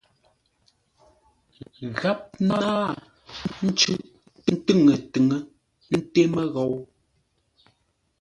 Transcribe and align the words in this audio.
Gháp 1.99 2.19
náa 2.47 2.83
ncʉ́ʼ 3.65 3.99
ntʉŋə-tʉŋə́ 4.53 5.39
nté 5.97 6.21
məghou. 6.33 6.75